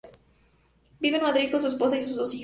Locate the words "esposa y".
1.67-2.01